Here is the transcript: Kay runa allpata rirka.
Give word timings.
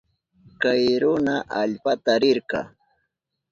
Kay 0.61 0.83
runa 1.01 1.35
allpata 1.59 2.13
rirka. 2.21 2.59